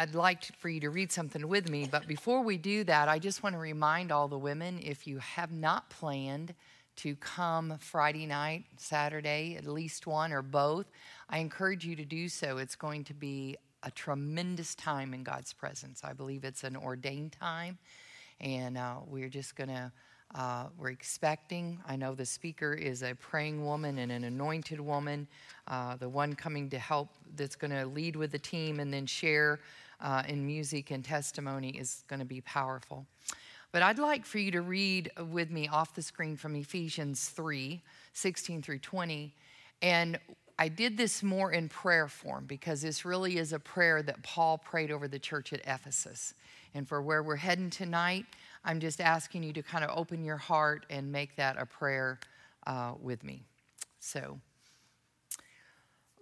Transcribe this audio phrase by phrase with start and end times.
[0.00, 1.86] I'd like for you to read something with me.
[1.86, 5.18] But before we do that, I just want to remind all the women if you
[5.18, 6.54] have not planned
[6.96, 10.86] to come Friday night, Saturday, at least one or both,
[11.28, 12.56] I encourage you to do so.
[12.56, 16.00] It's going to be a tremendous time in God's presence.
[16.02, 17.76] I believe it's an ordained time,
[18.40, 19.92] and uh, we're just going to.
[20.32, 21.80] Uh, we're expecting.
[21.88, 25.26] I know the speaker is a praying woman and an anointed woman,
[25.66, 29.06] uh, the one coming to help that's going to lead with the team and then
[29.06, 29.58] share
[30.00, 33.06] uh, in music and testimony is going to be powerful.
[33.72, 37.80] But I'd like for you to read with me off the screen from Ephesians 3
[38.12, 39.32] 16 through 20.
[39.82, 40.18] And
[40.58, 44.58] I did this more in prayer form because this really is a prayer that Paul
[44.58, 46.34] prayed over the church at Ephesus.
[46.74, 48.26] And for where we're heading tonight,
[48.64, 52.18] I'm just asking you to kind of open your heart and make that a prayer
[52.66, 53.42] uh, with me.
[54.00, 54.38] So,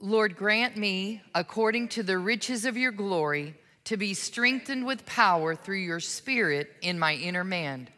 [0.01, 3.56] Lord, grant me, according to the riches of your glory,
[3.88, 7.88] to be strengthened with power through your Spirit in my inner man.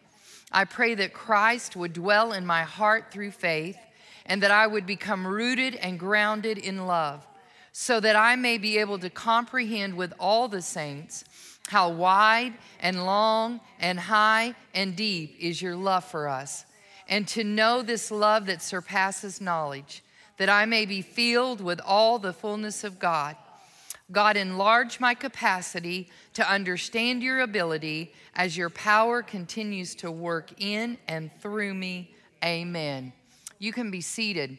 [0.53, 3.77] I pray that Christ would dwell in my heart through faith
[4.25, 7.27] and that I would become rooted and grounded in love,
[7.73, 11.25] so that I may be able to comprehend with all the saints
[11.67, 16.67] how wide and long and high and deep is your love for us,
[17.09, 20.05] and to know this love that surpasses knowledge,
[20.36, 23.34] that I may be filled with all the fullness of God.
[24.12, 30.98] God, enlarge my capacity to understand your ability as your power continues to work in
[31.06, 32.14] and through me.
[32.44, 33.12] Amen.
[33.58, 34.58] You can be seated.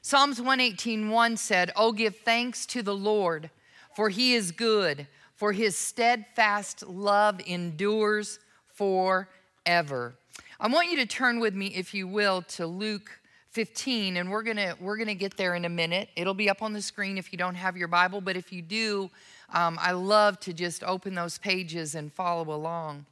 [0.00, 3.50] Psalms 118:1 said, "Oh give thanks to the Lord,
[3.94, 8.38] for he is good, for his steadfast love endures
[8.74, 10.16] forever."
[10.60, 13.20] I want you to turn with me if you will to Luke
[13.58, 16.08] 15 and we're going to we're going to get there in a minute.
[16.14, 18.62] It'll be up on the screen if you don't have your Bible, but if you
[18.62, 19.10] do,
[19.52, 23.04] um, I love to just open those pages and follow along.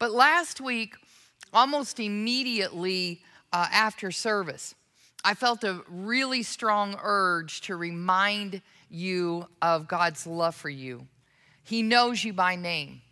[0.00, 0.96] But last week,
[1.52, 3.22] almost immediately
[3.52, 4.74] uh, after service,
[5.24, 11.06] I felt a really strong urge to remind you of God's love for you.
[11.62, 13.02] He knows you by name.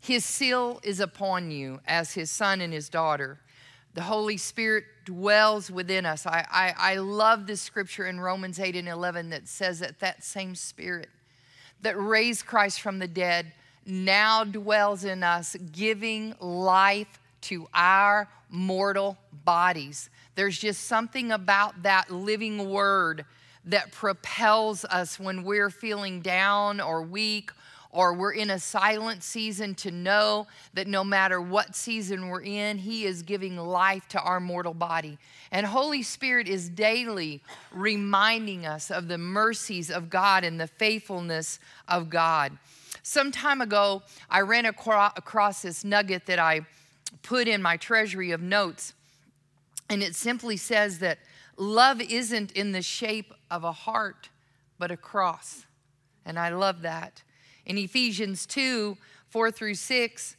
[0.00, 3.40] His seal is upon you as his son and his daughter.
[3.94, 6.26] The Holy Spirit dwells within us.
[6.26, 10.22] I, I, I love this scripture in Romans 8 and 11 that says that that
[10.22, 11.08] same Spirit
[11.82, 13.52] that raised Christ from the dead
[13.86, 20.10] now dwells in us, giving life to our mortal bodies.
[20.34, 23.24] There's just something about that living word
[23.64, 27.50] that propels us when we're feeling down or weak
[27.92, 32.78] or we're in a silent season to know that no matter what season we're in,
[32.78, 35.18] He is giving life to our mortal body.
[35.50, 37.42] And Holy Spirit is daily
[37.72, 41.58] reminding us of the mercies of God and the faithfulness
[41.88, 42.56] of God.
[43.02, 46.60] Some time ago, I ran across this nugget that I
[47.22, 48.94] put in my treasury of notes.
[49.88, 51.18] And it simply says that
[51.56, 54.28] love isn't in the shape of a heart,
[54.78, 55.66] but a cross.
[56.24, 57.24] And I love that.
[57.66, 58.96] In Ephesians 2
[59.28, 60.36] 4 through 6,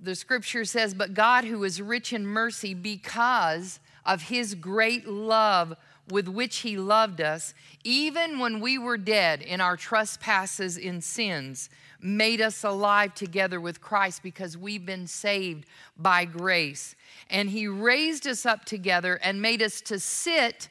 [0.00, 5.76] the scripture says, But God, who is rich in mercy, because of his great love
[6.08, 7.54] with which he loved us,
[7.84, 11.68] even when we were dead in our trespasses and sins,
[12.02, 16.96] made us alive together with Christ because we've been saved by grace.
[17.30, 20.68] And He raised us up together and made us to sit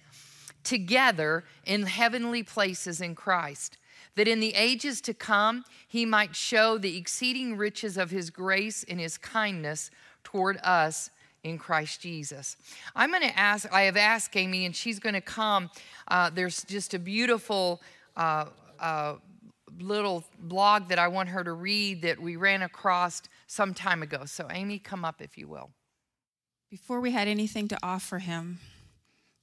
[0.63, 3.78] together in heavenly places in Christ,
[4.16, 8.84] that in the ages to come He might show the exceeding riches of His grace
[8.88, 9.92] and His kindness
[10.24, 11.10] toward us
[11.44, 12.56] in Christ Jesus.
[12.96, 15.70] I'm going to ask, I have asked Amy, and she's going to come.
[16.08, 17.82] Uh, there's just a beautiful
[18.16, 18.46] uh,
[18.80, 19.16] uh,
[19.80, 24.26] little blog that I want her to read that we ran across some time ago.
[24.26, 25.72] So, Amy, come up if you will.
[26.70, 28.60] Before we had anything to offer him,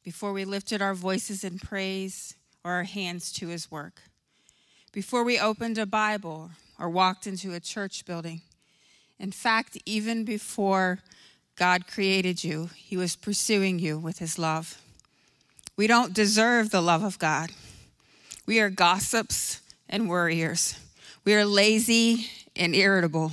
[0.03, 4.01] before we lifted our voices in praise or our hands to his work,
[4.93, 8.41] before we opened a Bible or walked into a church building,
[9.19, 11.01] in fact, even before
[11.57, 14.81] God created you, he was pursuing you with his love.
[15.77, 17.51] We don't deserve the love of God.
[18.47, 20.79] We are gossips and worriers.
[21.25, 23.33] We are lazy and irritable.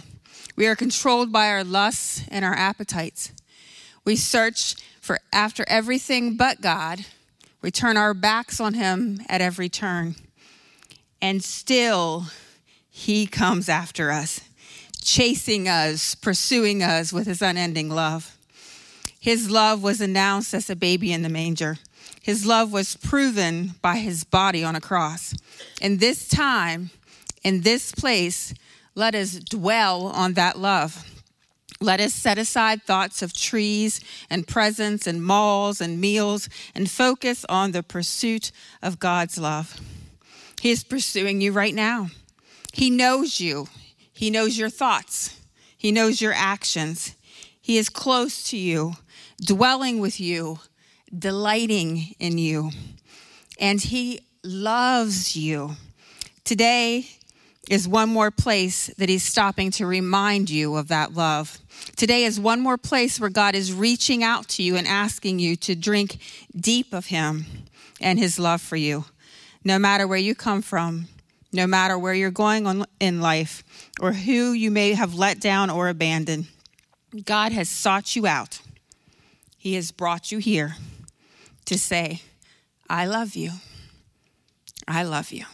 [0.56, 3.32] We are controlled by our lusts and our appetites.
[4.04, 7.06] We search for after everything but God.
[7.62, 10.16] We turn our backs on him at every turn.
[11.22, 12.26] And still
[12.90, 14.42] he comes after us,
[15.02, 18.38] chasing us, pursuing us with his unending love.
[19.20, 21.78] His love was announced as a baby in the manger.
[22.22, 25.34] His love was proven by his body on a cross.
[25.82, 26.92] And this time,
[27.46, 28.56] In this place,
[28.96, 31.06] let us dwell on that love.
[31.80, 34.00] Let us set aside thoughts of trees
[34.32, 38.52] and presents and malls and meals and focus on the pursuit
[38.82, 39.80] of God's love.
[40.66, 42.10] He is pursuing you right now.
[42.74, 43.68] He knows you,
[44.12, 45.40] He knows your thoughts,
[45.78, 47.14] He knows your actions.
[47.62, 48.94] He is close to you,
[49.40, 50.58] dwelling with you,
[51.16, 52.72] delighting in you,
[53.60, 55.76] and He loves you.
[56.44, 57.10] Today,
[57.70, 61.60] is one more place that He's stopping to remind you of that love.
[61.96, 65.56] Today is one more place where God is reaching out to you and asking you
[65.58, 66.18] to drink
[66.60, 67.46] deep of Him
[68.02, 69.06] and His love for you.
[69.66, 71.08] No matter where you come from,
[71.52, 73.64] no matter where you're going on in life,
[74.00, 76.48] or who you may have let down or abandoned,
[77.26, 78.62] God has sought you out.
[79.58, 80.76] He has brought you here
[81.66, 82.22] to say,
[82.90, 83.52] I love you.
[84.88, 85.46] I love you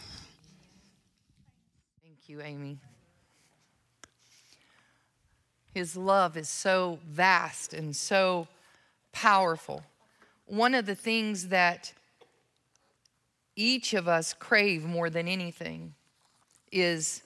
[2.22, 2.78] Thank you, Amy.
[5.74, 8.46] His love is so vast and so
[9.12, 9.82] powerful.
[10.46, 11.92] One of the things that
[13.56, 15.94] each of us crave more than anything
[16.70, 17.22] is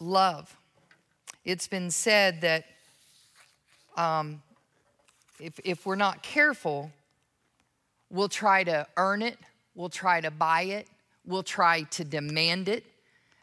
[0.00, 0.56] love.
[1.44, 2.64] It's been said that
[3.96, 4.42] um,
[5.38, 6.90] if, if we're not careful,
[8.10, 9.38] we'll try to earn it,
[9.74, 10.86] we'll try to buy it,
[11.26, 12.84] we'll try to demand it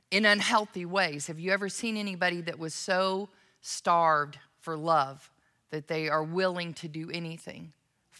[0.10, 1.28] in unhealthy ways.
[1.28, 3.30] Have you ever seen anybody that was so
[3.62, 5.30] starved for love
[5.70, 7.72] that they are willing to do anything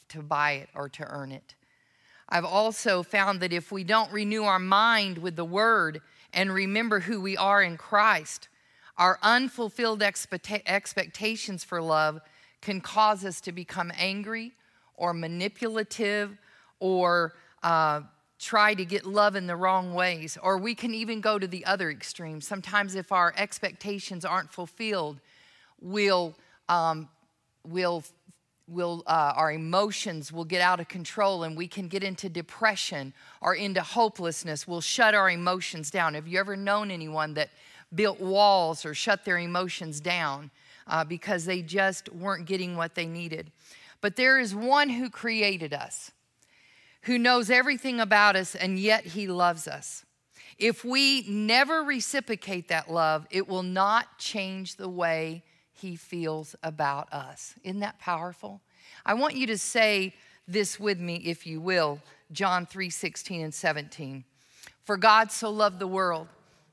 [0.10, 1.56] to buy it or to earn it?
[2.32, 6.02] I've also found that if we don't renew our mind with the word
[6.34, 8.48] and remember who we are in Christ,
[8.98, 12.22] our unfulfilled expectations for love
[12.62, 14.54] can cause us to become angry
[14.96, 16.38] or manipulative
[16.80, 17.34] or
[17.64, 18.02] uh,
[18.40, 21.66] try to get love in the wrong ways, or we can even go to the
[21.66, 22.40] other extreme.
[22.42, 25.20] Sometimes, if our expectations aren't fulfilled,
[25.80, 26.36] we'll,
[26.70, 27.10] um,
[27.68, 28.04] we'll,
[28.72, 33.14] we'll uh, our emotions will get out of control and we can get into depression
[33.42, 34.68] or into hopelessness.
[34.68, 36.14] We'll shut our emotions down.
[36.14, 37.50] Have you ever known anyone that
[37.94, 40.52] built walls or shut their emotions down
[40.88, 43.52] uh, because they just weren't getting what they needed?
[44.00, 46.12] But there is one who created us
[47.04, 50.06] who knows everything about us, and yet he loves us.
[50.58, 55.44] If we never reciprocate that love, it will not change the way
[55.82, 57.56] he feels about us.
[57.64, 58.62] Isn't that powerful?
[59.06, 60.14] I want you to say
[60.48, 62.00] this with me, if you will
[62.32, 64.24] John 3 16 and 17.
[64.84, 66.28] For God so loved the world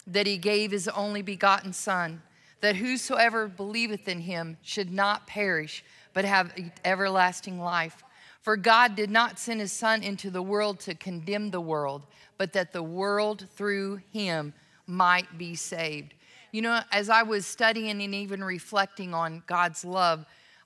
[0.06, 2.22] that he gave his only begotten Son,
[2.60, 5.84] that whosoever believeth in him should not perish,
[6.14, 6.52] but have
[6.84, 8.02] everlasting life.
[8.40, 12.02] For God did not send his Son into the world to condemn the world,
[12.38, 14.54] but that the world through him
[14.86, 16.14] might be saved.
[16.52, 20.24] You know, as I was studying and even reflecting on God's love,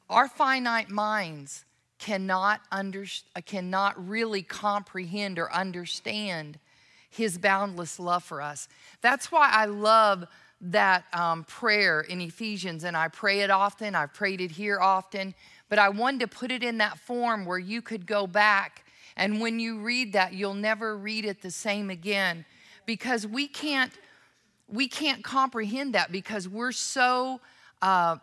[0.08, 1.64] our finite minds
[1.98, 3.04] cannot, under,
[3.46, 6.58] cannot really comprehend or understand
[7.10, 8.68] his boundless love for us.
[9.00, 10.26] That's why I love
[10.60, 13.94] that um, prayer in Ephesians, and I pray it often.
[13.94, 15.34] I've prayed it here often
[15.72, 18.84] but I wanted to put it in that form where you could go back.
[19.16, 22.44] And when you read that, you'll never read it the same again
[22.84, 23.90] because we can't
[24.72, 27.40] we can't comprehend that because we're so
[27.82, 28.16] uh,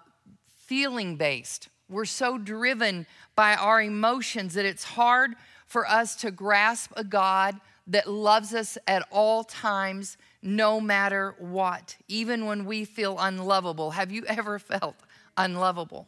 [0.65, 1.69] feeling based.
[1.89, 7.59] We're so driven by our emotions that it's hard for us to grasp a God
[7.87, 13.91] that loves us at all times, no matter what, even when we feel unlovable.
[13.91, 14.95] Have you ever felt
[15.37, 16.07] unlovable?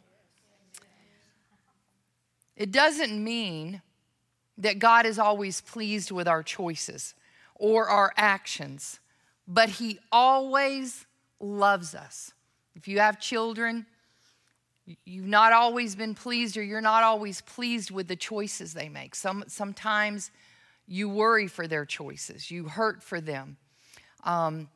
[2.56, 3.82] It doesn't mean
[4.58, 7.16] that God is always pleased with our choices
[7.56, 9.00] or our actions,
[9.48, 11.06] but He always
[11.40, 12.34] loves us.
[12.76, 13.86] If you have children,
[15.06, 19.16] you've not always been pleased or you're not always pleased with the choices they make.
[19.16, 20.32] Some, sometimes
[20.88, 23.58] you worry for their choices, you hurt for them,
[24.24, 24.70] um,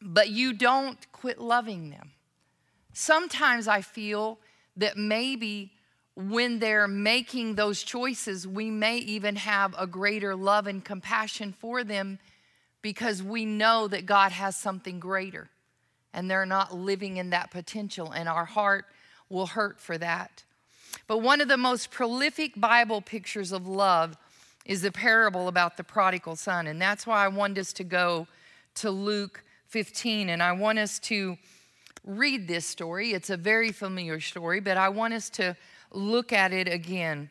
[0.00, 2.12] but you don't quit loving them.
[2.92, 4.38] Sometimes I feel
[4.76, 5.72] that maybe
[6.14, 11.84] when they're making those choices, we may even have a greater love and compassion for
[11.84, 12.18] them
[12.82, 15.48] because we know that God has something greater
[16.12, 18.84] and they're not living in that potential, and our heart
[19.30, 20.44] will hurt for that.
[21.06, 24.18] But one of the most prolific Bible pictures of love
[24.66, 28.26] is the parable about the prodigal son, and that's why I want us to go
[28.74, 31.38] to Luke 15, and I want us to
[32.04, 33.12] read this story.
[33.12, 35.56] It's a very familiar story, but I want us to
[35.92, 37.30] look at it again.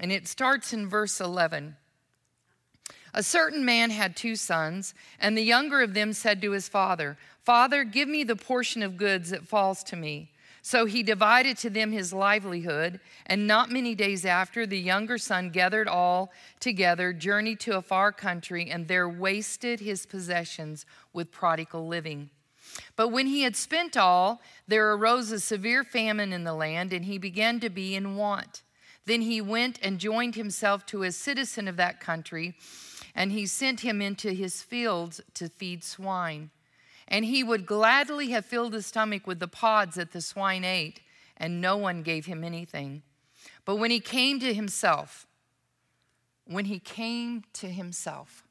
[0.00, 1.76] And it starts in verse 11.
[3.14, 7.18] A certain man had two sons, and the younger of them said to his father,
[7.44, 10.30] Father, give me the portion of goods that falls to me.
[10.64, 15.50] So he divided to them his livelihood, and not many days after, the younger son
[15.50, 21.88] gathered all together, journeyed to a far country, and there wasted his possessions with prodigal
[21.88, 22.30] living.
[22.94, 27.04] But when he had spent all, there arose a severe famine in the land, and
[27.04, 28.62] he began to be in want.
[29.04, 32.54] Then he went and joined himself to a citizen of that country,
[33.14, 36.50] and he sent him into his fields to feed swine.
[37.08, 41.00] And he would gladly have filled his stomach with the pods that the swine ate,
[41.36, 43.02] and no one gave him anything.
[43.64, 45.26] But when he came to himself,
[46.46, 48.44] when he came to himself,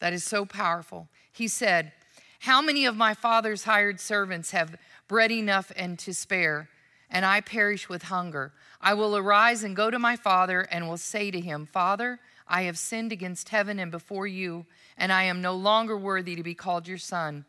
[0.00, 1.08] that is so powerful.
[1.32, 1.92] He said,
[2.40, 4.76] How many of my father's hired servants have
[5.08, 6.68] bread enough and to spare,
[7.10, 8.52] and I perish with hunger?
[8.80, 12.62] I will arise and go to my father and will say to him, Father, I
[12.62, 16.54] have sinned against heaven and before you and I am no longer worthy to be
[16.54, 17.44] called your son.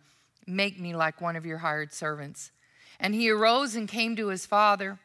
[0.47, 2.51] Make me like one of your hired servants.
[2.99, 4.99] And he arose and came to his father.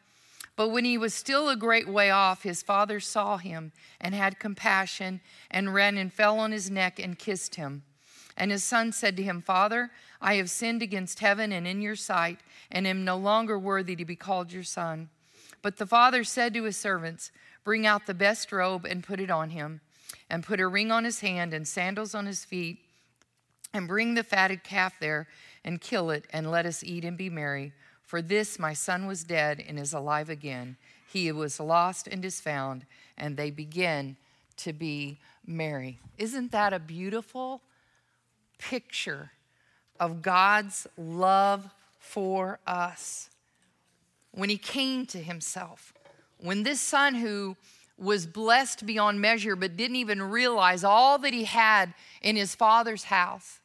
[0.57, 4.39] But when he was still a great way off, his father saw him and had
[4.39, 5.21] compassion
[5.51, 7.83] and ran and fell on his neck and kissed him.
[8.37, 11.97] And his son said to him, Father, I have sinned against heaven and in your
[11.97, 15.09] sight, and am no longer worthy to be called your son.
[15.63, 17.33] But the father said to his servants,
[17.65, 19.81] Bring out the best robe and put it on him
[20.29, 22.79] and put a ring on his hand and sandals on his feet,
[23.73, 25.29] and bring the fatted calf there
[25.65, 27.73] and kill it, and let us eat and be merry.
[28.03, 30.77] For this my son was dead and is alive again.
[31.13, 32.87] He was lost and is found,
[33.17, 34.17] and they begin
[34.59, 36.01] to be merry.
[36.19, 37.63] Isn't that a beautiful
[38.59, 39.33] picture
[39.99, 43.29] of God's love for us?
[44.33, 45.93] When he came to himself,
[46.43, 47.57] when this son who
[47.99, 51.93] was blessed beyond measure, but didn't even realize all that he had
[52.23, 53.61] in his father's house.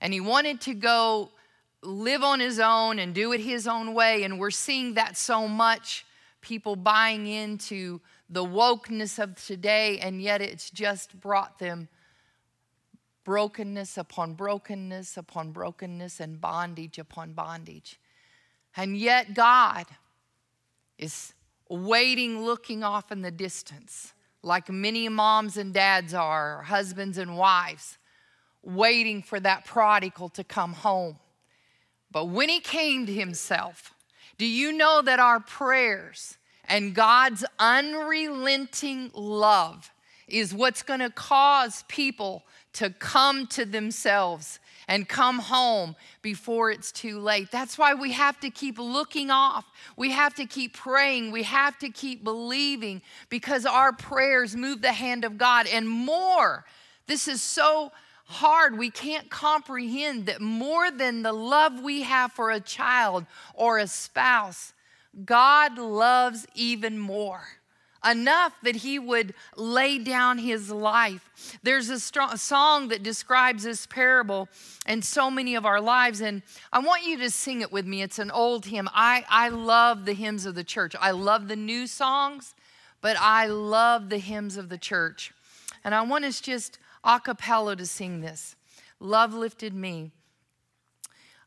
[0.00, 1.30] And he wanted to go
[1.82, 4.24] live on his own and do it his own way.
[4.24, 6.04] And we're seeing that so much
[6.40, 11.88] people buying into the wokeness of today, and yet it's just brought them
[13.24, 17.98] brokenness upon brokenness upon brokenness and bondage upon bondage.
[18.76, 19.86] And yet, God
[20.98, 21.32] is
[21.68, 27.98] waiting, looking off in the distance, like many moms and dads are, husbands and wives,
[28.62, 31.18] waiting for that prodigal to come home.
[32.10, 33.94] But when he came to himself,
[34.38, 39.90] do you know that our prayers and God's unrelenting love
[40.26, 42.44] is what's going to cause people
[42.74, 47.50] to come to themselves and come home before it's too late.
[47.50, 49.66] That's why we have to keep looking off.
[49.96, 51.30] We have to keep praying.
[51.30, 56.64] We have to keep believing because our prayers move the hand of God and more.
[57.06, 57.92] This is so
[58.24, 58.78] hard.
[58.78, 63.86] We can't comprehend that more than the love we have for a child or a
[63.86, 64.72] spouse,
[65.24, 67.42] God loves even more
[68.04, 71.58] enough that he would lay down his life.
[71.62, 74.48] There's a, strong, a song that describes this parable
[74.86, 78.02] and so many of our lives, and I want you to sing it with me.
[78.02, 78.88] It's an old hymn.
[78.92, 80.94] I, I love the hymns of the church.
[81.00, 82.54] I love the new songs,
[83.00, 85.32] but I love the hymns of the church.
[85.84, 88.56] And I want us just a cappella to sing this.
[89.00, 90.12] Love lifted me.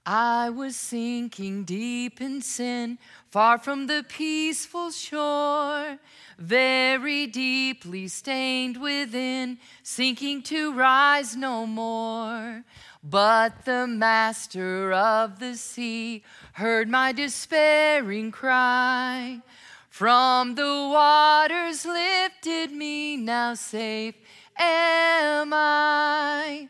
[0.05, 2.97] I was sinking deep in sin,
[3.29, 5.99] far from the peaceful shore,
[6.39, 12.63] very deeply stained within, sinking to rise no more.
[13.03, 19.41] But the master of the sea heard my despairing cry.
[19.89, 24.15] From the waters lifted me, now safe
[24.57, 26.69] am I.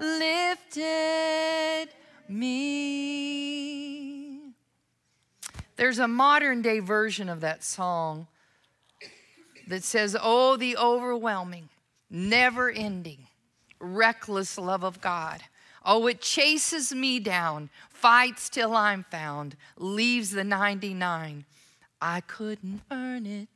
[0.00, 1.88] lifted
[2.28, 3.20] me.
[5.76, 8.26] There's a modern day version of that song
[9.68, 11.68] that says, Oh, the overwhelming,
[12.10, 13.26] never ending,
[13.78, 15.42] reckless love of God.
[15.84, 21.46] Oh, it chases me down, fights till I'm found, leaves the 99.
[22.02, 23.48] I couldn't earn it,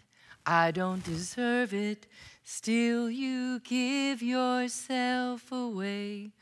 [0.47, 2.07] I don't deserve it.
[2.47, 6.33] Still, you give yourself away.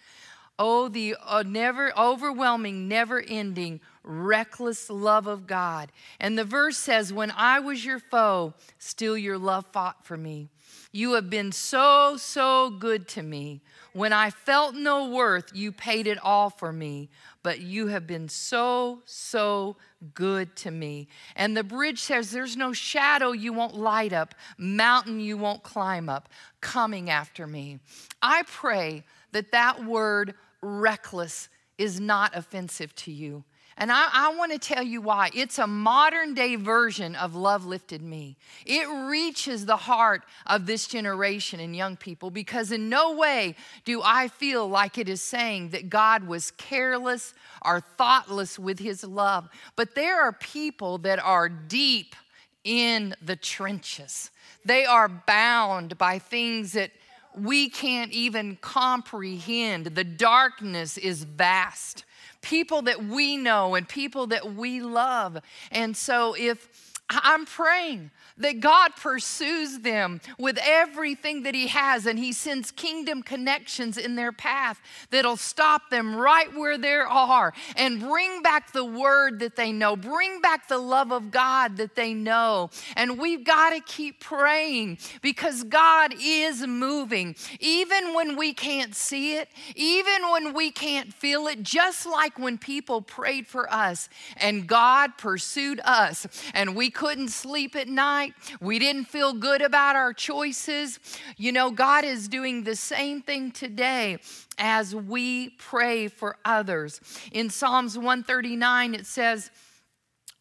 [0.59, 5.93] Oh, the uh, never overwhelming, never ending, reckless love of God.
[6.19, 10.49] And the verse says, When I was your foe, still your love fought for me.
[10.91, 13.63] You have been so, so good to me.
[13.93, 17.11] When I felt no worth, you paid it all for me.
[17.43, 19.77] But you have been so, so
[20.15, 21.09] good to me.
[21.37, 26.09] And the bridge says, There's no shadow you won't light up, mountain you won't climb
[26.09, 26.29] up,
[26.61, 27.79] coming after me.
[28.21, 33.45] I pray that that word reckless is not offensive to you.
[33.77, 35.31] And I, I want to tell you why.
[35.35, 38.37] It's a modern day version of Love Lifted Me.
[38.67, 44.03] It reaches the heart of this generation and young people because in no way do
[44.05, 49.49] I feel like it is saying that God was careless or thoughtless with his love.
[49.77, 52.15] But there are people that are deep
[52.65, 54.31] in the trenches,
[54.65, 56.93] they are bound by things that
[57.37, 59.87] we can't even comprehend.
[59.87, 62.05] The darkness is vast.
[62.43, 65.39] People that we know and people that we love.
[65.71, 66.92] And so, if
[67.23, 73.23] I'm praying that God pursues them with everything that He has, and He sends kingdom
[73.23, 78.85] connections in their path that'll stop them right where they are and bring back the
[78.85, 82.71] word that they know, bring back the love of God that they know.
[82.97, 89.37] And we've got to keep praying because God is moving, even when we can't see
[89.37, 94.67] it, even when we can't feel it, just like when people prayed for us and
[94.67, 100.13] God pursued us and we couldn't sleep at night we didn't feel good about our
[100.13, 101.01] choices.
[101.37, 104.19] You know, God is doing the same thing today
[104.57, 107.01] as we pray for others.
[107.33, 109.51] In Psalms 139, it says,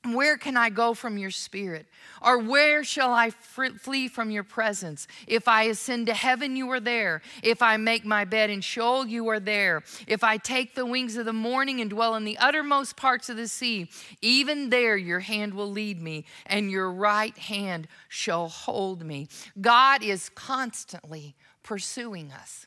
[0.03, 1.85] where can I go from your spirit?
[2.23, 5.07] Or where shall I flee from your presence?
[5.27, 7.21] If I ascend to heaven, you are there.
[7.43, 9.83] If I make my bed in Sheol, you are there.
[10.07, 13.37] If I take the wings of the morning and dwell in the uttermost parts of
[13.37, 13.91] the sea,
[14.23, 19.27] even there your hand will lead me, and your right hand shall hold me.
[19.59, 22.65] God is constantly pursuing us.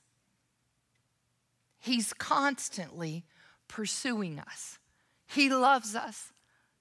[1.80, 3.24] He's constantly
[3.66, 4.78] pursuing us.
[5.26, 6.30] He loves us.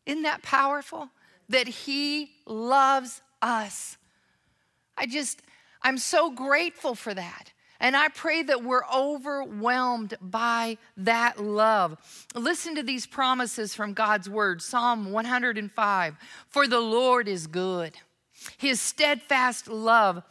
[0.05, 1.09] Isn't that powerful?
[1.49, 3.97] That He loves us.
[4.97, 5.41] I just,
[5.81, 7.51] I'm so grateful for that.
[7.79, 11.97] And I pray that we're overwhelmed by that love.
[12.33, 16.15] Listen to these promises from God's word Psalm 105
[16.47, 17.93] For the Lord is good,
[18.57, 20.23] his steadfast love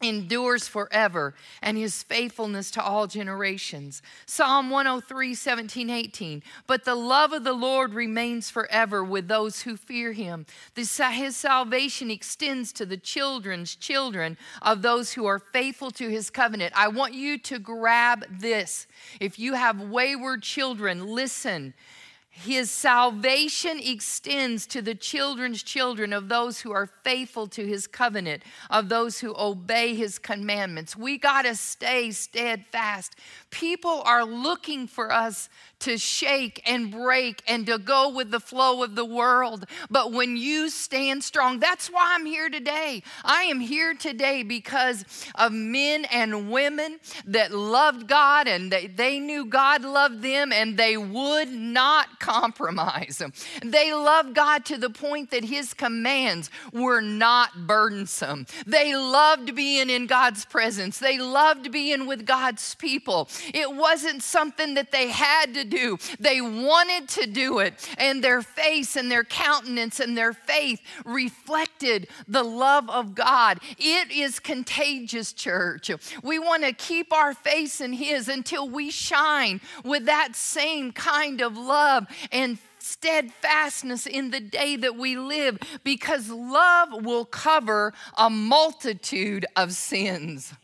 [0.00, 4.00] endures forever and his faithfulness to all generations.
[4.26, 6.42] Psalm 103, 17, 18.
[6.66, 10.46] But the love of the Lord remains forever with those who fear him.
[10.76, 16.72] His salvation extends to the children's children of those who are faithful to his covenant.
[16.76, 18.86] I want you to grab this.
[19.20, 21.74] If you have wayward children, listen.
[22.44, 28.44] His salvation extends to the children's children of those who are faithful to his covenant,
[28.70, 30.96] of those who obey his commandments.
[30.96, 33.16] We got to stay steadfast.
[33.50, 35.48] People are looking for us
[35.80, 39.64] to shake and break and to go with the flow of the world.
[39.90, 43.02] But when you stand strong, that's why I'm here today.
[43.24, 49.20] I am here today because of men and women that loved God and they, they
[49.20, 53.22] knew God loved them and they would not compromise.
[53.64, 58.46] They loved God to the point that His commands were not burdensome.
[58.66, 63.28] They loved being in God's presence, they loved being with God's people.
[63.54, 65.98] It wasn't something that they had to do.
[66.18, 72.08] They wanted to do it, and their face and their countenance and their faith reflected
[72.26, 73.60] the love of God.
[73.78, 75.90] It is contagious, church.
[76.22, 81.40] We want to keep our face in His until we shine with that same kind
[81.40, 88.30] of love and steadfastness in the day that we live because love will cover a
[88.30, 90.54] multitude of sins.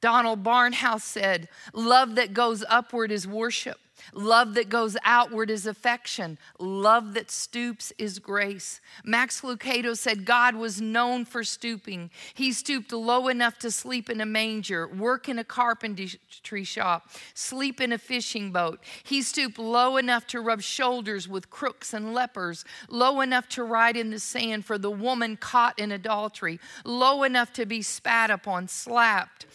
[0.00, 3.78] Donald Barnhouse said, Love that goes upward is worship.
[4.12, 6.38] Love that goes outward is affection.
[6.58, 8.80] Love that stoops is grace.
[9.04, 12.10] Max Lucado said God was known for stooping.
[12.34, 17.80] He stooped low enough to sleep in a manger, work in a carpentry shop, sleep
[17.80, 18.80] in a fishing boat.
[19.04, 23.96] He stooped low enough to rub shoulders with crooks and lepers, low enough to ride
[23.96, 28.68] in the sand for the woman caught in adultery, low enough to be spat upon,
[28.68, 29.46] slapped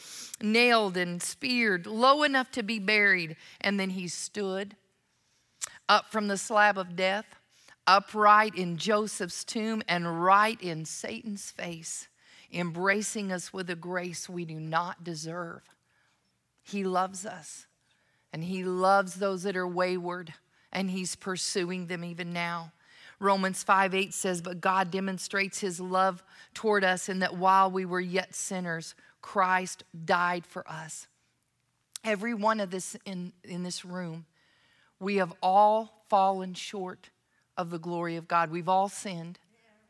[0.41, 3.35] nailed and speared, low enough to be buried.
[3.61, 4.75] And then he stood
[5.87, 7.25] up from the slab of death,
[7.87, 12.07] upright in Joseph's tomb, and right in Satan's face.
[12.53, 15.61] embracing us with a grace we do not deserve.
[16.63, 17.65] He loves us,
[18.31, 20.33] and He loves those that are wayward,
[20.71, 22.71] and He's pursuing them even now.
[23.19, 27.85] Romans 5 8 says, But God demonstrates His love toward us in that while we
[27.85, 28.95] were yet sinners,
[29.25, 31.07] Christ died for us.
[32.03, 34.27] Every one of us in, in this room,
[34.99, 37.09] we have all fallen short
[37.57, 38.51] of the glory of God.
[38.51, 39.39] We've all sinned.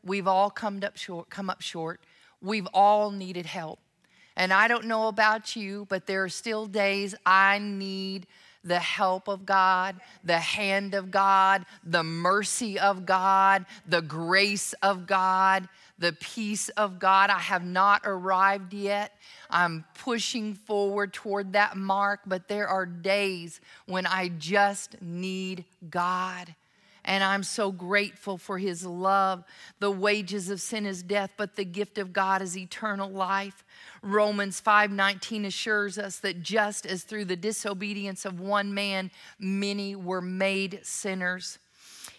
[0.02, 2.00] We've all come up short, come up short.
[2.40, 3.78] We've all needed help.
[4.36, 8.26] And I don't know about you, but there are still days I need
[8.66, 15.06] the help of God, the hand of God, the mercy of God, the grace of
[15.06, 17.30] God, the peace of God.
[17.30, 19.12] I have not arrived yet.
[19.48, 26.54] I'm pushing forward toward that mark, but there are days when I just need God
[27.06, 29.44] and I'm so grateful for his love.
[29.78, 33.64] The wages of sin is death, but the gift of God is eternal life.
[34.02, 40.20] Romans 5:19 assures us that just as through the disobedience of one man many were
[40.20, 41.58] made sinners,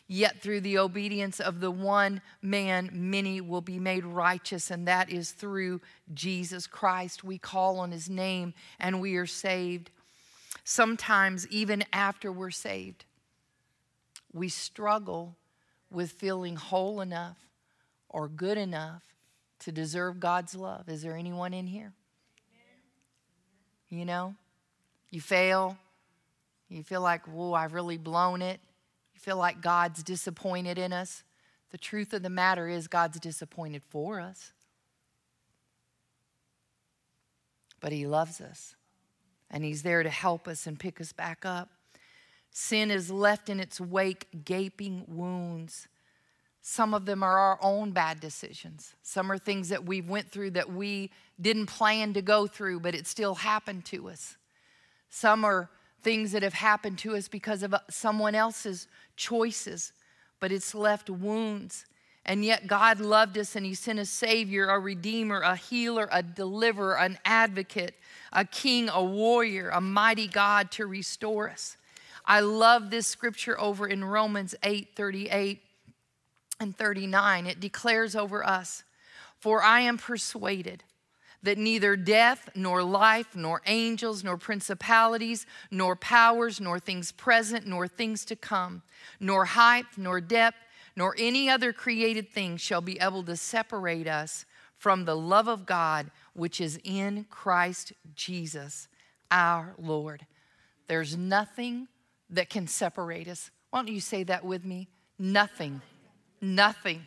[0.08, 5.10] yet through the obedience of the one man many will be made righteous and that
[5.10, 5.82] is through
[6.14, 7.26] Jesus Christ.
[7.26, 9.92] We call on his name and we are saved.
[10.64, 13.04] Sometimes even after we're saved,
[14.34, 15.36] we struggle
[15.90, 17.38] with feeling whole enough
[18.10, 19.04] or good enough
[19.60, 20.90] to deserve God's love.
[20.90, 21.94] Is there anyone in here?
[23.90, 24.36] You know,
[25.10, 25.78] you fail.
[26.70, 28.60] You feel like, whoa, I've really blown it.
[29.14, 31.24] You feel like God's disappointed in us.
[31.72, 34.52] The truth of the matter is, God's disappointed for us.
[37.80, 38.76] But He loves us,
[39.50, 41.70] and He's there to help us and pick us back up.
[42.60, 45.88] Sin is left in its wake gaping wounds.
[46.64, 48.96] Some of them are our own bad decisions.
[49.04, 52.96] Some are things that we went through that we didn't plan to go through, but
[52.96, 54.38] it still happened to us.
[55.08, 55.70] Some are
[56.02, 59.94] things that have happened to us because of uh, someone else's choices,
[60.40, 61.86] but it's left wounds.
[62.26, 66.24] And yet, God loved us and He sent a Savior, a Redeemer, a healer, a
[66.24, 67.94] deliverer, an advocate,
[68.34, 71.78] a king, a warrior, a mighty God to restore us.
[72.28, 75.62] I love this scripture over in Romans 8 38
[76.60, 77.48] and 39.
[77.48, 78.84] It declares over us,
[79.40, 80.84] For I am persuaded
[81.42, 87.88] that neither death, nor life, nor angels, nor principalities, nor powers, nor things present, nor
[87.88, 88.82] things to come,
[89.20, 90.58] nor height, nor depth,
[90.98, 94.46] nor any other created thing shall be able to separate us
[94.78, 98.90] from the love of God which is in Christ Jesus
[99.32, 100.26] our Lord.
[100.88, 101.88] There's nothing
[102.30, 103.52] that can separate us.
[103.70, 104.88] Why don't you say that with me?
[105.20, 105.82] Nothing,
[106.42, 107.06] nothing,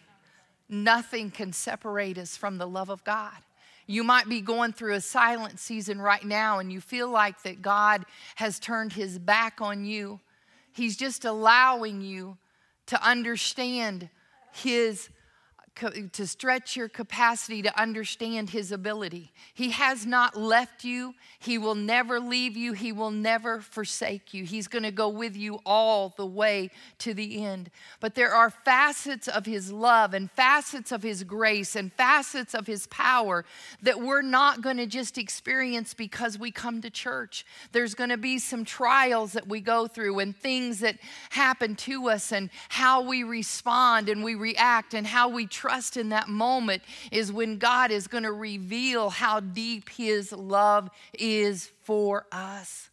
[0.69, 3.37] nothing can separate us from the love of God.
[3.87, 7.61] You might be going through a silent season right now and you feel like that
[7.61, 8.05] God
[8.37, 10.21] has turned his back on you.
[10.73, 12.39] He's just allowing you
[12.87, 14.09] to understand
[14.53, 15.09] his
[16.13, 19.33] to stretch your capacity to understand his ability.
[19.55, 21.15] He has not left you.
[21.39, 22.75] He will never leave you.
[22.75, 24.45] He will never forsake you.
[24.45, 27.71] He's going to go with you all the way to the end.
[27.99, 32.67] But there are facets of his love and facets of his grace and facets of
[32.67, 33.47] his power
[33.83, 37.47] that we're not going to just experience because we come to church.
[37.73, 40.99] There's going to be some trials that we go through and things that
[41.31, 46.11] happen to us and how we respond and we react and how we trust in
[46.11, 52.27] that moment is when God is going to reveal how deep His love is for
[52.33, 52.91] us.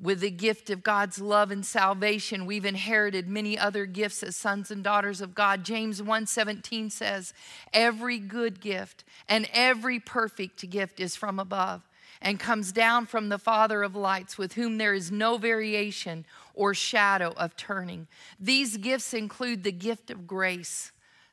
[0.00, 4.70] With the gift of God's love and salvation, we've inherited many other gifts as sons
[4.70, 5.64] and daughters of God.
[5.64, 7.32] James 1:17 says,
[7.72, 11.88] "Every good gift and every perfect gift is from above
[12.20, 16.74] and comes down from the Father of lights, with whom there is no variation or
[16.74, 18.06] shadow of turning.
[18.38, 20.92] These gifts include the gift of grace.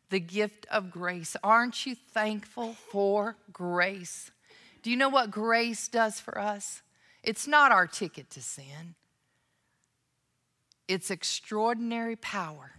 [0.10, 1.38] The gift of grace.
[1.44, 4.32] Aren't you thankful for grace?
[4.84, 6.82] Do you know what grace does for us?
[7.24, 8.96] It's not our ticket to sin,
[10.88, 12.74] it's extraordinary power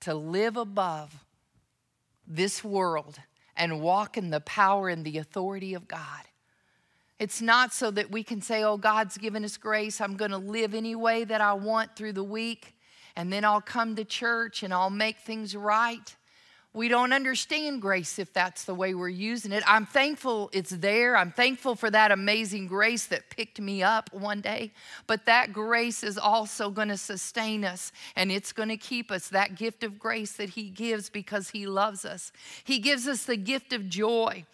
[0.00, 1.24] to live above
[2.26, 3.18] this world
[3.56, 6.24] and walk in the power and the authority of God.
[7.20, 10.00] It's not so that we can say, oh, God's given us grace.
[10.00, 12.74] I'm going to live any way that I want through the week,
[13.14, 16.16] and then I'll come to church and I'll make things right.
[16.72, 19.64] We don't understand grace if that's the way we're using it.
[19.66, 21.16] I'm thankful it's there.
[21.16, 24.70] I'm thankful for that amazing grace that picked me up one day.
[25.08, 29.26] But that grace is also going to sustain us and it's going to keep us.
[29.26, 32.30] That gift of grace that He gives because He loves us.
[32.62, 34.44] He gives us the gift of joy.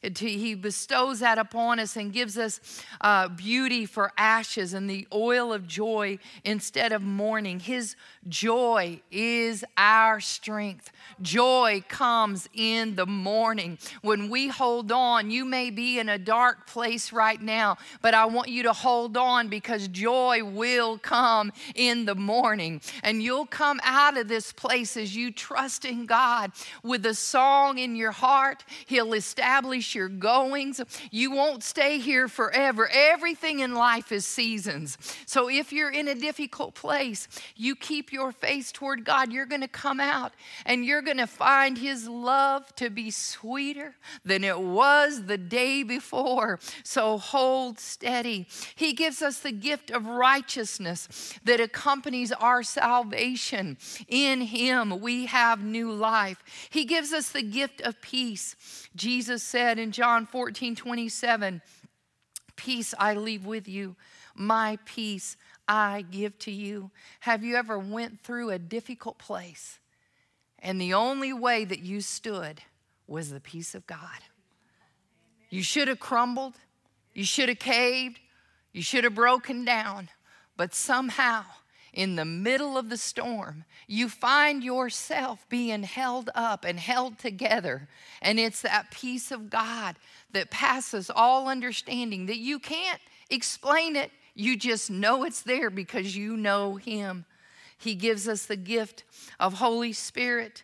[0.00, 2.58] He bestows that upon us and gives us
[3.02, 7.60] uh, beauty for ashes and the oil of joy instead of mourning.
[7.60, 10.90] His joy is our strength.
[11.20, 13.78] Joy comes in the morning.
[14.02, 18.26] When we hold on, you may be in a dark place right now, but I
[18.26, 22.80] want you to hold on because joy will come in the morning.
[23.02, 26.52] And you'll come out of this place as you trust in God
[26.82, 28.64] with a song in your heart.
[28.86, 30.80] He'll establish your goings.
[31.10, 32.88] You won't stay here forever.
[32.92, 34.98] Everything in life is seasons.
[35.26, 39.62] So if you're in a difficult place, you keep your face toward God, you're going
[39.62, 40.32] to come out
[40.64, 45.82] and you're going to find His love to be sweeter than it was the day
[45.82, 46.60] before.
[46.84, 48.46] So hold steady.
[48.74, 53.78] He gives us the gift of righteousness that accompanies our salvation.
[54.06, 56.42] In Him, we have new life.
[56.70, 58.54] He gives us the gift of peace.
[58.94, 61.62] Jesus said in John 14 27,
[62.56, 63.96] Peace I leave with you,
[64.34, 66.90] my peace I give to you.
[67.20, 69.78] Have you ever went through a difficult place
[70.66, 72.60] and the only way that you stood
[73.06, 74.18] was the peace of God.
[75.48, 76.56] You should have crumbled,
[77.14, 78.18] you should have caved,
[78.72, 80.08] you should have broken down,
[80.56, 81.44] but somehow,
[81.92, 87.88] in the middle of the storm, you find yourself being held up and held together.
[88.20, 89.94] And it's that peace of God
[90.32, 93.00] that passes all understanding that you can't
[93.30, 94.10] explain it.
[94.34, 97.24] You just know it's there because you know Him.
[97.78, 99.04] He gives us the gift
[99.38, 100.62] of Holy Spirit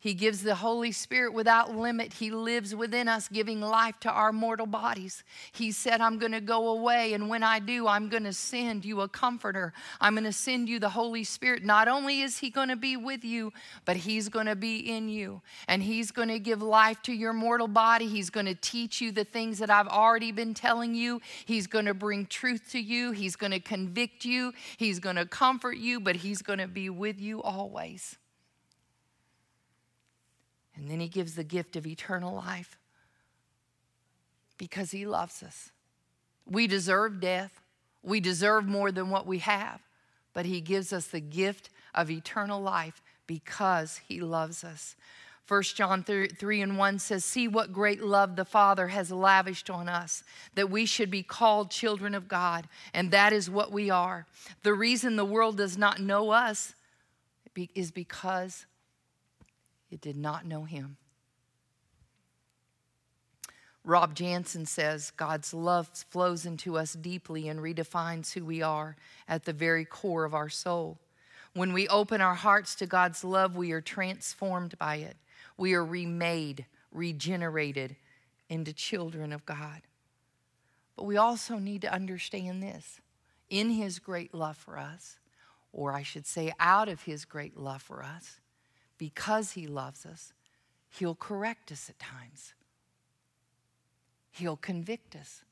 [0.00, 2.14] he gives the Holy Spirit without limit.
[2.14, 5.22] He lives within us, giving life to our mortal bodies.
[5.52, 8.86] He said, I'm going to go away, and when I do, I'm going to send
[8.86, 9.74] you a comforter.
[10.00, 11.64] I'm going to send you the Holy Spirit.
[11.64, 13.52] Not only is He going to be with you,
[13.84, 17.34] but He's going to be in you, and He's going to give life to your
[17.34, 18.08] mortal body.
[18.08, 21.20] He's going to teach you the things that I've already been telling you.
[21.44, 23.12] He's going to bring truth to you.
[23.12, 24.54] He's going to convict you.
[24.78, 28.16] He's going to comfort you, but He's going to be with you always.
[30.80, 32.78] And then he gives the gift of eternal life
[34.56, 35.70] because he loves us.
[36.50, 37.60] We deserve death,
[38.02, 39.80] we deserve more than what we have,
[40.32, 44.96] but he gives us the gift of eternal life because he loves us.
[45.46, 49.68] 1 John 3, 3, and 1 says, See what great love the Father has lavished
[49.68, 50.22] on us,
[50.54, 54.26] that we should be called children of God, and that is what we are.
[54.62, 56.74] The reason the world does not know us
[57.74, 58.64] is because
[59.90, 60.96] it did not know him.
[63.84, 69.44] Rob Jansen says God's love flows into us deeply and redefines who we are at
[69.44, 70.98] the very core of our soul.
[71.54, 75.16] When we open our hearts to God's love, we are transformed by it.
[75.56, 77.96] We are remade, regenerated
[78.48, 79.82] into children of God.
[80.94, 83.00] But we also need to understand this
[83.48, 85.18] in His great love for us,
[85.72, 88.38] or I should say, out of His great love for us,
[89.00, 90.32] because He loves us,
[90.90, 92.54] He'll correct us at times.
[94.30, 95.42] He'll convict us.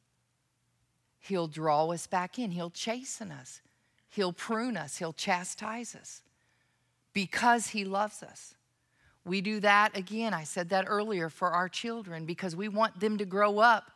[1.18, 2.50] He'll draw us back in.
[2.50, 3.62] He'll chasten us.
[4.10, 4.98] He'll prune us.
[4.98, 6.22] He'll chastise us
[7.14, 8.54] because He loves us.
[9.24, 10.34] We do that again.
[10.34, 13.90] I said that earlier for our children because we want them to grow up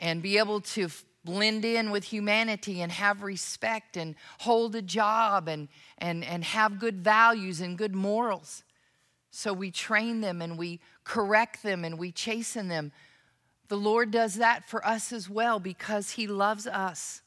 [0.00, 0.88] and be able to
[1.28, 6.78] blend in with humanity and have respect and hold a job and, and, and have
[6.78, 8.62] good values and good morals.
[9.30, 12.92] So we train them and we correct them and we chasten them.
[13.68, 17.20] The Lord does that for us as well because He loves us.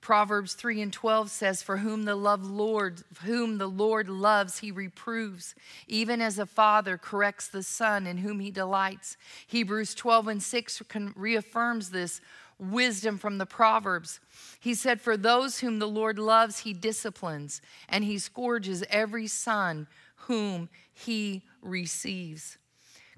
[0.00, 4.70] Proverbs 3 and 12 says, For whom the love Lord, whom the Lord loves, he
[4.70, 5.56] reproves,
[5.88, 9.16] even as a father corrects the son in whom he delights.
[9.48, 10.82] Hebrews 12 and 6
[11.16, 12.20] reaffirms this
[12.58, 14.20] wisdom from the Proverbs.
[14.60, 19.86] He said, For those whom the Lord loves, he disciplines, and he scourges every son
[20.16, 22.58] whom he receives.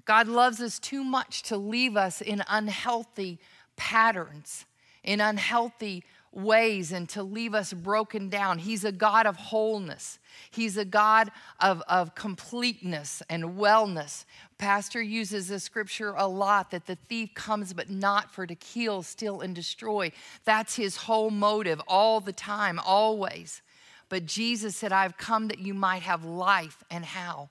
[0.05, 3.39] God loves us too much to leave us in unhealthy
[3.75, 4.65] patterns,
[5.03, 8.57] in unhealthy ways and to leave us broken down.
[8.57, 10.17] He's a God of wholeness.
[10.49, 14.25] He's a God of, of completeness and wellness.
[14.57, 19.03] Pastor uses the scripture a lot that the thief comes but not for to kill,
[19.03, 20.11] steal, and destroy.
[20.45, 23.61] That's his whole motive all the time, always.
[24.07, 26.83] But Jesus said, I've come that you might have life.
[26.89, 27.49] And how?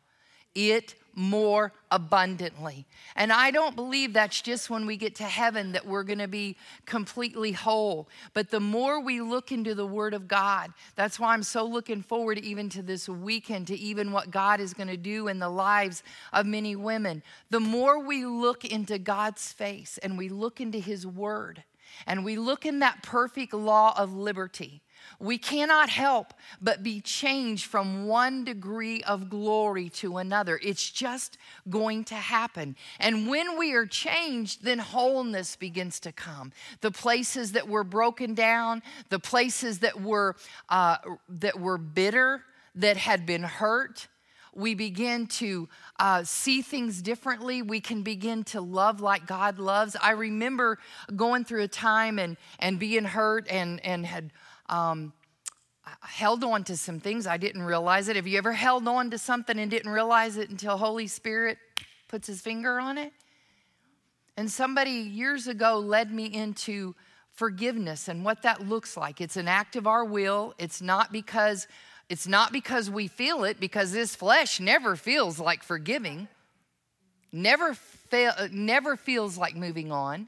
[0.54, 2.86] It more abundantly.
[3.16, 6.28] And I don't believe that's just when we get to heaven that we're going to
[6.28, 8.08] be completely whole.
[8.34, 12.02] But the more we look into the Word of God, that's why I'm so looking
[12.02, 15.50] forward even to this weekend, to even what God is going to do in the
[15.50, 17.22] lives of many women.
[17.50, 21.64] The more we look into God's face and we look into His Word
[22.06, 24.82] and we look in that perfect law of liberty
[25.18, 30.58] we cannot help but be changed from one degree of glory to another.
[30.62, 32.76] It's just going to happen.
[32.98, 36.52] And when we are changed, then wholeness begins to come.
[36.80, 40.36] The places that were broken down, the places that were,
[40.68, 40.96] uh,
[41.28, 44.08] that were bitter, that had been hurt,
[44.54, 47.62] we begin to uh, see things differently.
[47.62, 49.96] We can begin to love like God loves.
[50.00, 50.78] I remember
[51.14, 54.32] going through a time and, and being hurt and, and had
[54.70, 55.12] um,
[56.00, 57.26] held on to some things.
[57.26, 58.16] I didn't realize it.
[58.16, 61.58] Have you ever held on to something and didn't realize it until Holy Spirit
[62.08, 63.12] puts his finger on it?
[64.36, 66.94] And somebody years ago led me into
[67.34, 69.20] forgiveness and what that looks like.
[69.20, 70.54] It's an act of our will.
[70.58, 71.66] It's not because
[72.08, 76.26] it's not because we feel it because this flesh never feels like forgiving.
[77.32, 80.26] Never fail, never feels like moving on.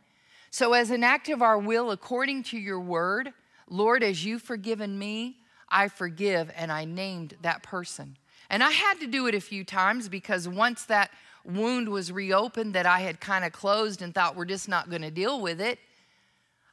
[0.51, 3.33] So as an act of our will according to your word,
[3.73, 8.19] Lord, as you've forgiven me, I forgive, and I named that person.
[8.51, 11.11] And I had to do it a few times because once that
[11.43, 15.01] wound was reopened that I had kind of closed and thought we're just not going
[15.01, 15.79] to deal with it,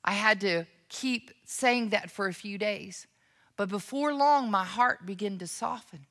[0.04, 3.08] I had to keep saying that for a few days.
[3.56, 6.06] But before long, my heart began to soften.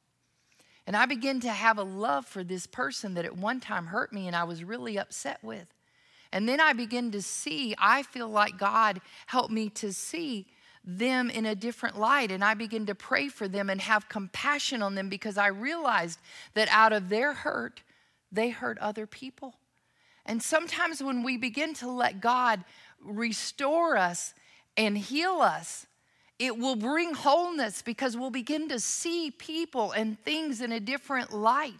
[0.87, 4.11] And I began to have a love for this person that at one time hurt
[4.11, 5.67] me and I was really upset with.
[6.33, 10.47] And then I began to see, I feel like God helped me to see
[10.85, 12.31] them in a different light.
[12.31, 16.21] And I began to pray for them and have compassion on them because I realized
[16.55, 17.83] that out of their hurt,
[18.33, 19.55] they hurt other people.
[20.27, 22.65] And sometimes when we begin to let God
[23.03, 24.35] restore us
[24.77, 25.87] and heal us,
[26.39, 31.33] it will bring wholeness because we'll begin to see people and things in a different
[31.33, 31.75] light.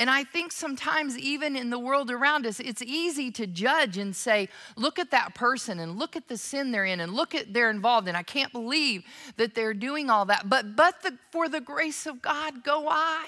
[0.00, 4.16] And I think sometimes, even in the world around us, it's easy to judge and
[4.16, 7.52] say, look at that person and look at the sin they're in and look at
[7.52, 9.04] they're involved and I can't believe
[9.36, 10.48] that they're doing all that.
[10.48, 13.26] But, but the, for the grace of God, go I.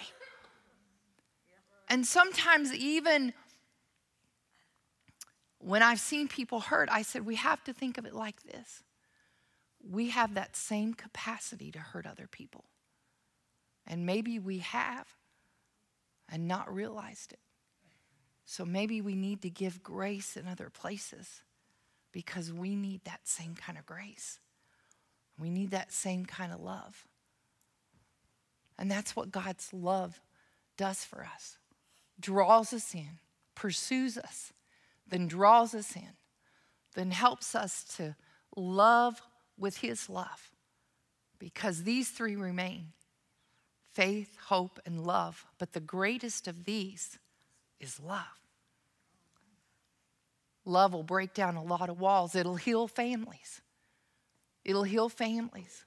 [1.91, 3.35] And sometimes, even
[5.59, 8.83] when I've seen people hurt, I said, we have to think of it like this
[9.87, 12.65] we have that same capacity to hurt other people.
[13.85, 15.09] And maybe we have
[16.33, 17.39] and not realized it.
[18.47, 21.43] So maybe we need to give grace in other places
[22.11, 24.41] because we need that same kind of grace.
[25.39, 27.07] We need that same kind of love.
[28.79, 30.21] And that's what God's love
[30.77, 31.59] does for us
[32.21, 33.19] draws us in,
[33.55, 34.53] pursues us,
[35.09, 36.15] then draws us in,
[36.95, 38.15] then helps us to
[38.57, 39.21] love
[39.59, 40.51] with His love.
[41.39, 42.93] Because these three remain
[43.93, 45.45] faith, hope, and love.
[45.59, 47.19] But the greatest of these
[47.81, 48.41] is love.
[50.65, 53.61] Love will break down a lot of walls, it'll heal families.
[54.65, 55.85] It'll heal families.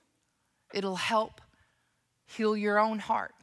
[0.74, 1.40] It'll help
[2.26, 3.34] heal your own heart.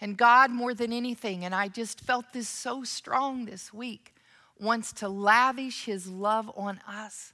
[0.00, 4.14] And God, more than anything, and I just felt this so strong this week,
[4.58, 7.32] wants to lavish His love on us.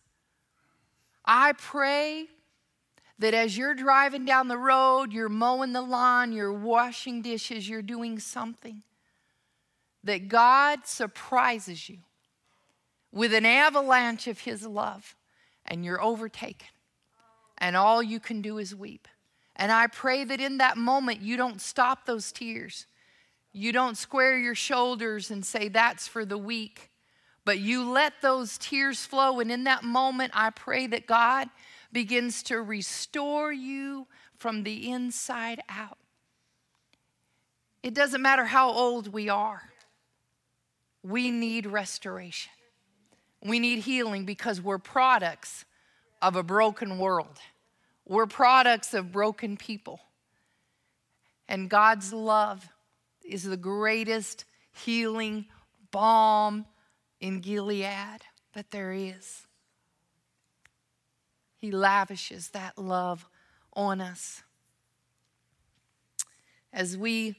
[1.24, 2.26] I pray
[3.18, 7.82] that as you're driving down the road, you're mowing the lawn, you're washing dishes, you're
[7.82, 8.82] doing something,
[10.04, 11.98] that God surprises you
[13.12, 15.16] with an avalanche of His love
[15.64, 16.68] and you're overtaken.
[17.58, 19.08] And all you can do is weep.
[19.56, 22.86] And I pray that in that moment you don't stop those tears.
[23.52, 26.90] You don't square your shoulders and say, That's for the weak.
[27.46, 29.40] But you let those tears flow.
[29.40, 31.48] And in that moment, I pray that God
[31.92, 35.98] begins to restore you from the inside out.
[37.82, 39.62] It doesn't matter how old we are,
[41.02, 42.52] we need restoration.
[43.44, 45.64] We need healing because we're products
[46.20, 47.38] of a broken world.
[48.04, 50.00] We're products of broken people.
[51.48, 52.68] And God's love
[53.24, 55.46] is the greatest healing
[55.90, 56.66] balm
[57.20, 58.22] in Gilead
[58.54, 59.45] that there is.
[61.58, 63.26] He lavishes that love
[63.72, 64.42] on us.
[66.72, 67.36] As we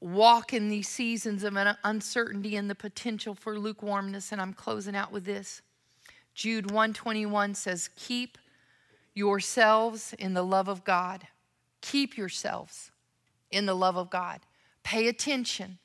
[0.00, 5.12] walk in these seasons of uncertainty and the potential for lukewarmness, and I'm closing out
[5.12, 5.62] with this.
[6.34, 8.38] Jude 121 says, Keep
[9.14, 11.26] yourselves in the love of God.
[11.80, 12.90] Keep yourselves
[13.50, 14.40] in the love of God.
[14.82, 15.78] Pay attention.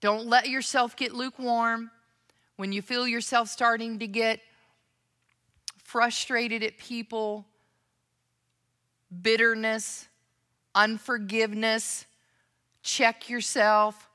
[0.00, 1.90] Don't let yourself get lukewarm.
[2.56, 4.40] When you feel yourself starting to get
[5.94, 7.46] frustrated at people,
[9.22, 10.08] bitterness,
[10.74, 12.04] unforgiveness,
[12.82, 14.08] check yourself.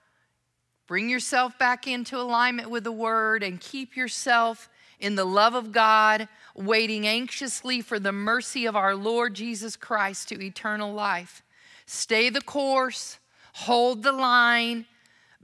[0.88, 4.67] Bring yourself back into alignment with the word and keep yourself
[4.99, 10.27] in the love of God, waiting anxiously for the mercy of our Lord Jesus Christ
[10.27, 11.43] to eternal life.
[11.86, 13.19] Stay the course,
[13.53, 14.86] hold the line,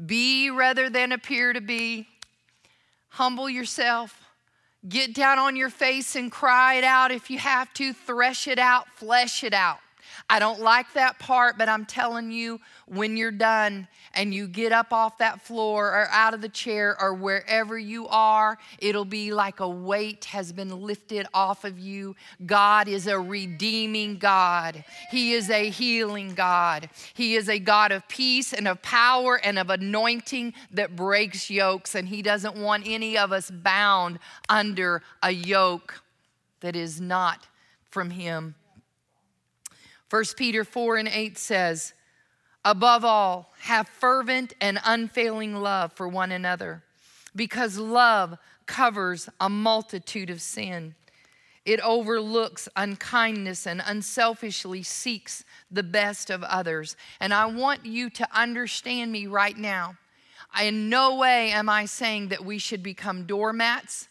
[0.05, 2.09] be rather than appear to be.
[3.07, 4.24] Humble yourself.
[4.88, 7.93] Get down on your face and cry it out if you have to.
[7.93, 9.79] Thresh it out, flesh it out.
[10.30, 14.72] I don't like that part, but I'm telling you, when you're done and you get
[14.72, 19.34] up off that floor or out of the chair or wherever you are, it'll be
[19.34, 22.16] like a weight has been lifted off of you.
[22.45, 26.89] God is a redeeming God, He is a healing God.
[27.13, 31.95] He is a God of peace and of power and of anointing that breaks yokes,
[31.95, 36.01] and He doesn't want any of us bound under a yoke
[36.61, 37.47] that is not
[37.89, 38.55] from Him.
[40.09, 41.93] 1 Peter 4 and 8 says,
[42.63, 46.83] Above all, have fervent and unfailing love for one another,
[47.35, 50.95] because love covers a multitude of sin.
[51.65, 56.95] It overlooks unkindness and unselfishly seeks the best of others.
[57.19, 59.97] And I want you to understand me right now.
[60.61, 64.07] In no way am I saying that we should become doormats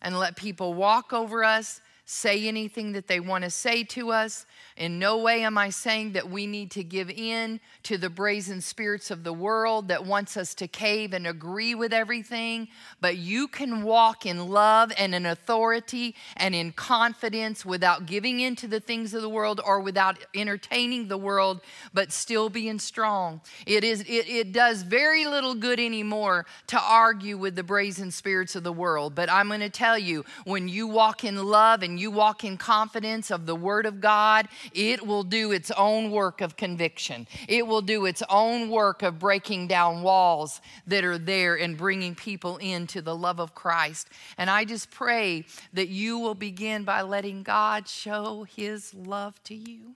[0.00, 4.46] and let people walk over us, say anything that they want to say to us,
[4.76, 8.60] in no way am I saying that we need to give in to the brazen
[8.60, 12.68] spirits of the world that wants us to cave and agree with everything,
[13.00, 18.54] but you can walk in love and in authority and in confidence without giving in
[18.56, 21.60] to the things of the world or without entertaining the world,
[21.94, 23.40] but still being strong.
[23.66, 28.54] It is it, it does very little good anymore to argue with the brazen spirits
[28.54, 29.14] of the world.
[29.14, 32.58] But I'm going to tell you, when you walk in love and you walk in
[32.58, 37.26] confidence of the word of God it will do its own work of conviction.
[37.48, 42.14] It will do its own work of breaking down walls that are there and bringing
[42.14, 44.08] people into the love of Christ.
[44.38, 49.54] And I just pray that you will begin by letting God show his love to
[49.54, 49.94] you.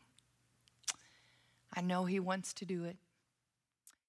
[1.74, 2.96] I know he wants to do it.